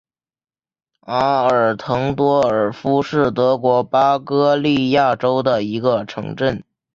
[1.01, 6.63] 阿尔滕多尔夫是德国巴伐利亚州的一个市镇。